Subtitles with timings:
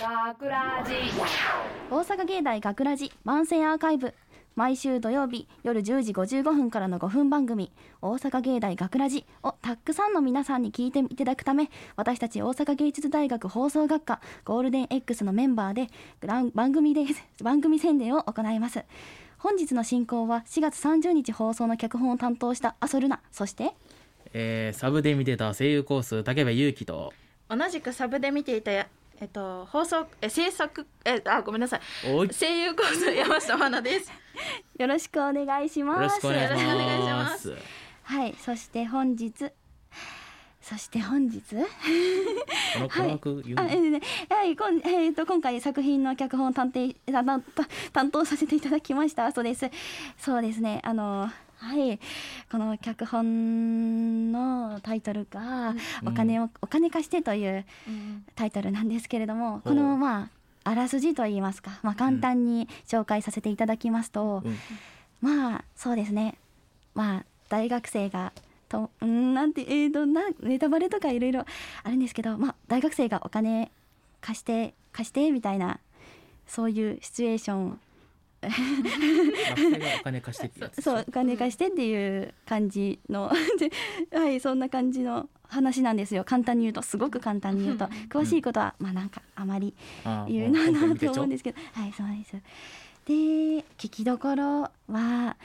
[0.00, 0.94] 学ラジ
[1.90, 4.14] 大阪芸大学ラジ番宣アーカイブ。
[4.56, 15.88] 毎週土曜日夜10時55分からの5分番組「大阪芸大学ラジをたくさんの皆さんに聞いていただくため私たち大阪芸術大学放送学科ゴールデン X のメンバーで
[16.54, 17.04] 番組で
[17.42, 18.84] 番組宣伝を行います。
[19.36, 23.20] 本日の進行は4月30日放送の脚本を担当したアソルナ。
[23.30, 23.74] そして
[24.32, 27.12] えーサブで見てた声優コース竹部祐樹と
[27.56, 28.86] 同じくサブで見ていたや
[29.20, 31.80] えっと放送え制作えあごめんなさい。
[32.04, 34.12] 声優コース山下真奈です。
[34.78, 36.02] よろしくお願いします。
[36.02, 37.42] よろしくお願いしまます。
[37.42, 37.54] す
[38.02, 39.32] はいそして本日
[40.60, 41.40] そして本日？
[41.52, 43.62] この科学言うの？
[43.62, 44.00] あえーね
[44.30, 46.80] はいこんえーと今回作品の脚本を担当
[47.12, 47.44] 担担
[47.92, 49.30] 担当させていただきました。
[49.30, 49.70] そうです。
[50.18, 50.80] そうですね。
[50.82, 52.00] あのはい。
[52.50, 54.53] この脚本の
[54.94, 55.74] タイトルが
[56.06, 57.64] 「お金を、お金貸して」という
[58.36, 60.30] タイトルなんですけれどもこのま
[60.64, 64.56] ああらすじといいますか、まあ、簡単に紹介させていただきますと、うん。
[65.20, 66.38] まあそうですね。
[66.94, 68.32] まあ大学生が
[68.68, 71.44] とうんなんてえーとなネタバレとかいろいろ
[71.82, 73.70] あるんですけどまあ大学生がお金
[74.20, 75.80] 貸して貸してみたいな
[76.46, 77.80] そういうシチュエーション
[80.00, 83.70] お金貸してってそうお金貸してっていう感じので
[84.16, 86.24] はいそんな感じの話なんですよ。
[86.24, 87.86] 簡単に言うとすごく簡単に言うと。
[88.08, 89.74] 詳しいことはまあなんかあまり
[90.26, 91.60] 言うななと思うんですけど。
[91.72, 92.32] はいそうです。
[93.06, 93.12] で
[93.78, 95.36] 聞きどころは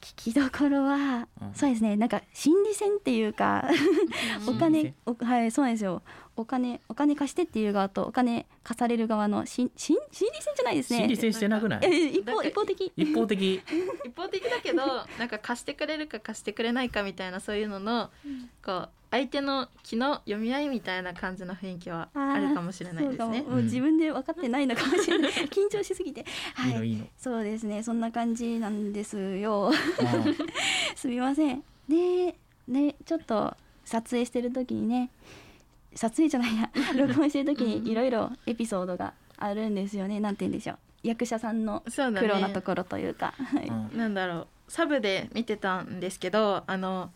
[0.00, 1.54] 聞きどころは、うん。
[1.54, 1.96] そうですね。
[1.96, 3.68] なんか心理戦っていうか
[4.46, 6.02] お金おはいそうなんですよ
[6.40, 10.98] お金お金貸してっていう側とお金貸される側の心心心理戦じゃないですね。
[11.00, 11.80] 心理戦してなくない？
[11.84, 12.92] え一方一方的。
[12.96, 13.62] 一方的。
[14.04, 14.78] 一方的だけど
[15.18, 18.10] なんか貸してくれるか貸してくれないかみたいなそういうのの
[18.64, 23.38] こう相手の気の読み合いみたいな感じの雰囲気はあるかもしれないですね。
[23.38, 23.62] そうかも。
[23.62, 25.32] 自分で分かってないのかもしれない。
[25.50, 26.24] 緊張しすぎて。
[26.54, 26.70] はい。
[26.70, 27.06] いのいいの。
[27.18, 27.82] そうですね。
[27.82, 29.70] そんな感じなんですよ。
[29.70, 29.74] あ
[30.94, 31.64] すみません。
[31.88, 32.36] で
[32.68, 35.10] ねちょっと撮影してる時にね
[35.94, 40.20] 撮影じゃないや録音してる時にいろいろエピソードがあるんですよね。
[40.20, 40.78] なんて言うんでしょう。
[41.02, 42.60] 役者さんの苦労なとね。
[42.62, 43.34] ころというか、
[43.92, 43.98] うん。
[43.98, 44.46] なんだろう。
[44.68, 47.10] サブで見てたんですけどあの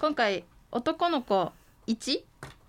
[0.00, 1.50] 今回男の子
[1.88, 2.22] 1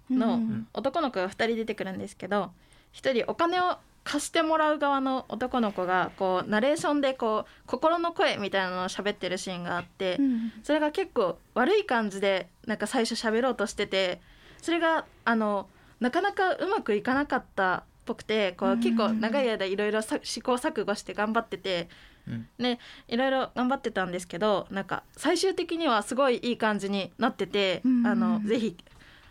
[0.09, 2.51] のうん男の子が2人出てくるんですけど
[2.93, 10.51] 1人お金を貸してもらう側の男の子がこうナレーションでこう心の声みたいなのを喋ってるシーンがあって、うん。
[10.63, 14.19] それが結構悪い感じでなんか最初喋ろうとしてて
[14.61, 15.67] それがあの
[15.99, 21.89] なかなかうまくいかなかったっぽくてこううん結構長い間いろいろさ試行錯誤して頑張ってて
[22.27, 22.47] うん。
[22.57, 28.77] ねいろいろ頑張ってたんですけどなんか最終的にはすごいいい感じになっててうんあのぜひ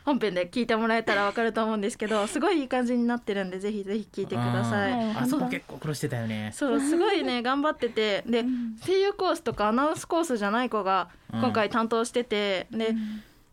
[0.05, 4.93] 本編で聞いてもらえたらわかると思うんですけど すごいいい感じになってるんでぜひぜひ聞いてください。
[4.93, 5.17] はい。
[5.19, 6.51] あそこ結構苦労してたよね。
[6.55, 8.23] そうすごいね 頑張ってて。
[8.27, 8.77] でうん。
[8.85, 12.95] 声優コースとかアナウンスコースじゃない子が今回担当してて、で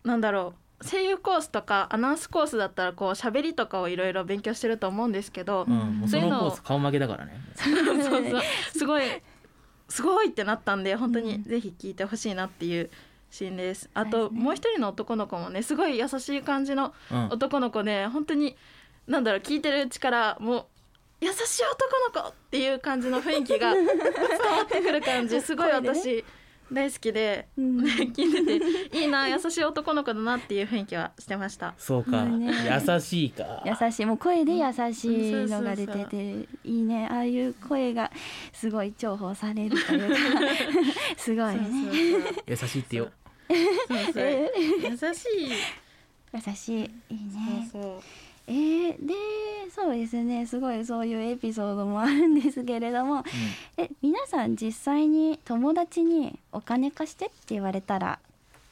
[0.03, 7.33] なんだろう声優コースとかアナウンスコースだったらこう喋りとかをいろいろ勉強してると思うんですけど、うんそうそいうのコース顔負けだからね。
[7.55, 8.41] そうそう
[8.77, 9.03] すごい
[9.89, 11.25] すごいってなったんで本当うん。
[11.25, 12.89] にぜひ聞いてほしいなっていう
[13.31, 13.89] シーンです。
[13.93, 14.43] あとそうですね。
[14.43, 17.25] もう一人の男の子もねすごい優しい感じのうん。
[17.29, 18.55] 男の子で本当に
[19.07, 20.65] なんだろう聞いてるうちからもう
[21.21, 21.63] 優しい
[22.13, 26.23] 男の子っていう感じの雰囲気が伝わってくる感じ すごい私
[26.71, 27.79] 大好きで、うん。
[27.79, 28.59] 聞いて
[28.91, 31.73] ていいな 優しい男の子だなっていう雰囲気はしてました。
[31.77, 32.25] そうか。
[32.25, 32.51] ね。
[32.85, 33.63] 優しいか。
[33.65, 34.05] 優しい。
[34.05, 37.07] もう声で優しいのが出てていいね。
[37.09, 38.11] ああいう声が
[38.53, 40.15] すごい重宝されるというか。
[41.17, 41.61] すごいね。
[42.45, 43.09] 優しいってよ。
[43.47, 44.23] そうそうそう。
[44.23, 44.51] え
[44.89, 45.51] 優しい。
[46.33, 46.81] 優しい。
[47.09, 47.69] いいね。
[47.71, 48.01] そうそう
[48.47, 49.13] えー、で
[49.69, 50.45] そうですね。
[50.45, 53.23] すごいそういうエピソードもあるんですけれども。
[53.77, 58.19] え皆さん実際に友達にお金貸してって言われたら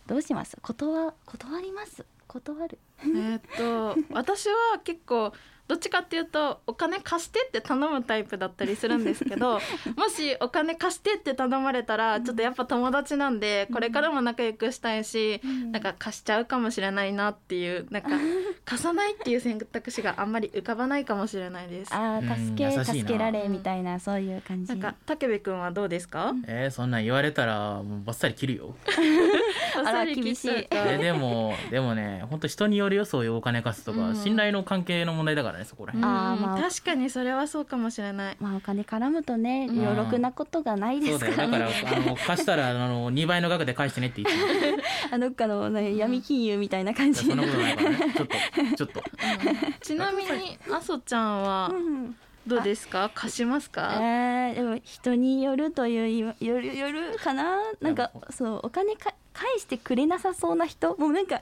[0.08, 0.58] どうします？
[0.62, 2.06] 断断ります？
[2.28, 2.80] 断る？
[3.04, 5.34] えーっと私は結構
[5.68, 9.54] どっちかっていうとお金貸してって頼むタイプだったりするんですけど
[9.98, 15.42] もしお金貸してって頼まれたらちょっとやっぱ友達なんでこれからも仲良くしたいし、
[15.72, 18.10] なんか貸しちゃうかもしれないなっていうなんか
[18.66, 21.94] 貸さないっていう選択肢があんまり浮かばないかもしれないです。
[21.94, 24.70] あー助け助けられみたいなそういう感じ。
[24.72, 24.80] なん。
[24.82, 26.34] か武部君はどうですか？
[26.48, 28.76] えーそんなん言われたらもうバッサリ切るよ。
[29.86, 30.68] あら厳しい。
[30.70, 34.16] えでもでもね本当人によるよそういうお金貸すとか、うん。
[34.16, 36.02] 信頼の関係の問題だからねそこらうん。
[36.02, 38.38] 辺、あーまあ確かにそれはそうかもしれない。
[38.40, 39.80] まあお金絡むとねうん。
[39.86, 41.32] 余力なことがないでそうだよ。
[41.34, 44.38] すからだからねあの貸したらあの2倍の額で返してねって言っ
[44.78, 47.26] て あどっかの、ね、闇金融みたいな感じ。
[47.26, 47.98] そんなことないからね。
[48.16, 48.36] ちょっと
[48.78, 49.04] ちょっと。
[49.82, 52.16] ちなみにあそちゃんはうん。
[52.48, 53.10] どうですか？
[53.16, 53.98] 貸しますか？
[54.00, 57.58] えー、でも人によるというよよるよるかな？
[57.82, 60.96] なんかそうお金か返してくれなさそうな人？
[60.98, 61.42] もうなんか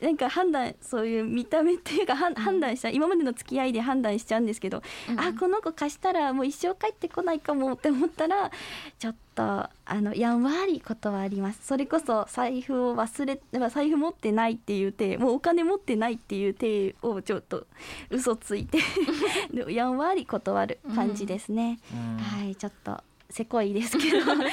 [0.00, 8.50] なんか判断そういう見た目っていうか、判断した今までの付き合いで判断しちゃうんですけど、うんあこの子貸したらもう一生帰ってこないかもって思ったら
[8.98, 11.60] ちょっとあのやんわり断ります。
[11.66, 17.66] それこそ財布を忘れまあ財布持ってないっていう手もうお金持ってないっていう手をちょっと
[18.10, 18.78] 嘘ついて
[19.52, 21.78] でやんわり断る感じですね。
[21.92, 22.18] うん。
[22.18, 24.48] はい、ちょっとせこいですけど、 なんか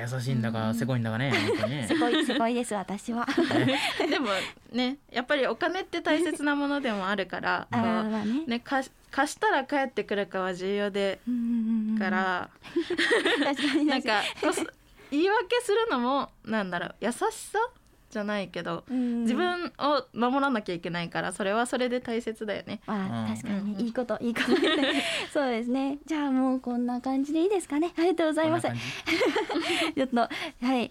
[0.00, 1.86] 優しいんだかせこいんだかねね。
[1.88, 3.26] せこいせこいです私は。
[4.08, 4.28] でも
[4.72, 8.44] ねやっぱりお金って大切なものでもあるから あーまあね。
[8.46, 12.50] ね貸し貸したら帰ってくるかは重要でうんうんうん から、
[13.44, 13.84] 確かに。
[13.84, 14.24] なん確
[14.64, 14.72] か
[15.10, 17.58] 言い訳するのもなんだろう優しさ
[18.12, 19.20] じゃないけどにうん。
[19.22, 22.80] 自分を守らなきゃいけないからそれはそれで大切だよね。
[22.86, 23.34] まあうん。
[23.34, 24.46] 確かにね、うんいいこといいこと。
[25.32, 25.98] そうですね。
[26.04, 27.92] じゃあもうこんな感じでいいですかね。
[27.96, 28.68] ありがとうございます。
[29.96, 30.28] ちょっとは
[30.78, 30.90] い。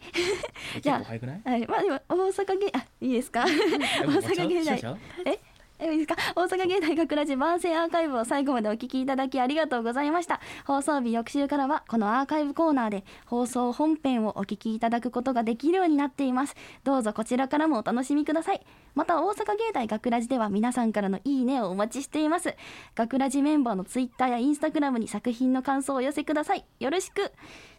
[0.76, 1.42] じじゃあ結構早くない？
[1.46, 1.68] はい。
[1.68, 3.44] まあでも大阪芸あいいですか？
[3.46, 4.98] 大阪芸大。
[5.26, 5.40] え？
[5.82, 6.16] ですか？
[6.36, 10.40] 大阪芸大学ラジ番宣アーカイブを最後までお聞きいただきありがとうございました。
[10.66, 16.56] 放送日翌週からはこのアーカイブコーナーで放送本編をお聞きいただくことができるようになっています。
[16.84, 18.62] どうぞこちらからもお楽しみください。
[18.94, 22.56] また大阪芸大学ラジでは皆さんからのいいねをお待ちしています。
[22.94, 26.66] 学ラジメンバーのツイッターやインスタグラムに作品の感想をお寄せください。
[26.80, 27.32] よろしく。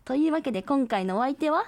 [0.04, 1.66] というわけで今回のお相手は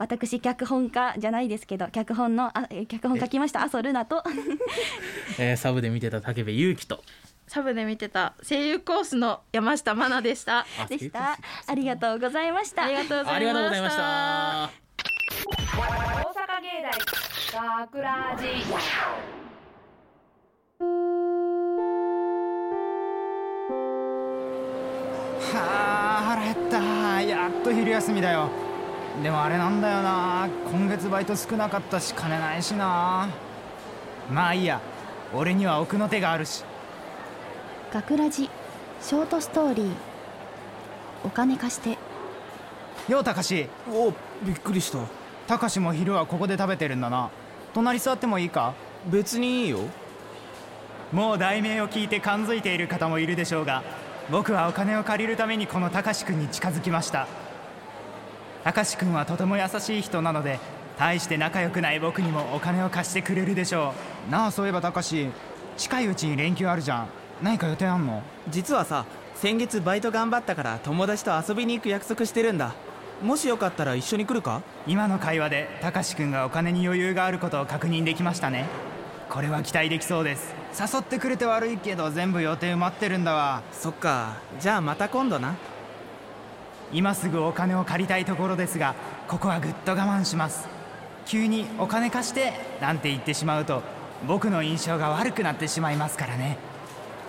[0.00, 3.60] 私脚本家じゃないですけど脚本のあえ脚本書きました？
[3.60, 4.24] 麻生ルナと。
[5.38, 7.04] えーサブで見てた竹部祐希と。
[7.46, 10.60] サブで見てた声優コースの山下真奈でした。
[10.60, 11.36] あでした。
[11.66, 13.34] ありがとうございましたありがとうございました。
[13.36, 14.70] ありがとうございました。
[15.76, 15.80] 大
[16.32, 16.90] 阪芸大
[17.88, 18.46] 学ラジ
[25.52, 27.22] はあ腹減った。
[27.22, 28.48] やっと昼休みだよ
[29.22, 30.48] でもあれなんだよな。
[30.70, 33.28] 今月バイト少なかったし金ないしな。
[34.32, 34.80] まあいいや。
[35.34, 36.64] 俺には奥の手があるし。
[37.92, 38.48] 学ラジ
[39.00, 39.92] ショートストーリー。
[41.24, 41.98] お金貸して。
[43.08, 43.68] ようたかし。
[43.92, 44.12] お
[44.42, 44.98] びっくりした。
[45.46, 47.30] たかしも昼はここで食べてるんだな。
[47.74, 48.74] 隣座ってもいいか？
[49.06, 49.80] 別にいいよ。
[51.12, 53.82] もう題名を聞いて感づいている方もいるでしょうが
[54.30, 57.26] 僕はお金を借りるためにこのたかしくんに近づきました
[58.64, 60.58] たかしくんはとても優しい人なので
[60.98, 63.94] 大して仲良くない僕にもお金を貸してくれるでしょ
[64.28, 64.30] う。
[64.30, 65.28] なあそういえばたかし
[65.78, 67.08] 近いうちに連休あるじゃん。
[67.42, 68.22] 何か予定あんの？
[68.50, 72.74] 実はさ先月バイト頑張ったから友達と遊びに行く約束してるんだ。
[73.22, 74.60] もしよかったら一緒に来るか？
[74.86, 78.66] 今の会話でたかしくんがお金に余裕があることを確認できましたね。
[79.30, 80.54] これは期待できそうです。
[80.78, 83.62] 誘ってくれて悪いけど全部予定埋まってるんだわ。
[83.72, 84.36] そっか。
[84.60, 85.54] じゃあまた今度な
[86.92, 88.94] 今すぐお金を借りたいところですが
[89.28, 90.68] ここはぐっと我慢します。
[91.26, 92.52] 急に「お金貸して」
[92.82, 93.82] なんて言ってしまうと
[94.26, 96.58] 僕の印象が悪くなってしまいますからね。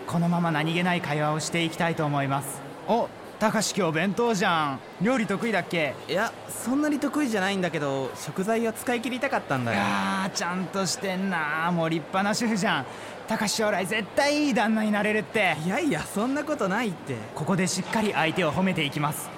[0.08, 2.62] このまま何気ない会話をしていきたいと思います。
[2.88, 3.08] お
[3.40, 4.80] たかし今日弁当じゃん。
[5.02, 5.94] 料理得意だっけ？
[6.08, 9.80] いやそんなに得意じゃないんだけど食材を使い切りたかったんだよ。
[9.82, 12.86] あーちゃんとしてんなもう立派な主婦じゃん。
[13.28, 15.56] たかし将来絶対いい旦那になれるって。
[15.66, 17.16] いやいやそんなことないって。
[17.36, 19.30] ここでしっかり相手を褒めていきます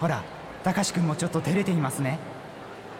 [0.00, 0.22] ほら
[0.64, 2.18] たかしくんもちょっと照れていますね。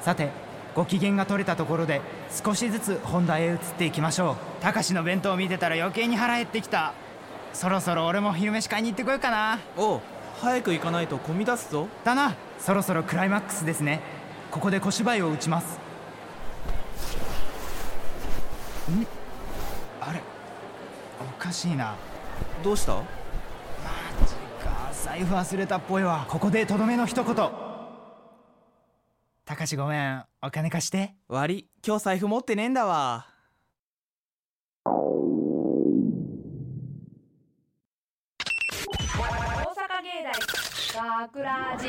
[0.01, 0.31] さて
[0.75, 2.01] ご機嫌が取れたところで
[2.45, 4.63] 少しずつ本題へ移っていきましょう。
[4.63, 6.93] たかしの弁当を見てたら余計に腹減ってきた。
[7.53, 9.59] そろそろ俺も昼飯買いに行ってこようかな。
[9.77, 10.01] おう
[10.41, 11.89] 早く行かないと混み出すぞ。
[12.05, 12.35] だな。
[12.59, 14.01] そろそろクライマックスですね。
[14.51, 15.79] ここで小芝居を打ちます。
[18.91, 19.07] ん？
[20.01, 20.21] あれ？
[21.21, 21.95] おかしいな。
[22.63, 23.20] どうした？
[25.21, 26.25] 財布忘れたっぽいわ。
[26.29, 27.35] ここでとどめの一言。
[29.45, 30.25] たかしごめん。
[30.41, 31.15] お金貸して。
[31.29, 31.69] 悪い。
[31.87, 33.27] 今日財布持ってねえんだわ。
[34.85, 34.97] 大阪
[40.03, 40.33] 芸大
[41.29, 41.89] 学ラジ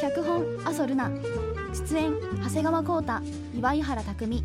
[0.00, 1.10] 脚本麻生ルナ
[1.72, 2.12] 出演
[2.44, 3.12] 長谷川浩太
[3.56, 4.44] 岩井原匠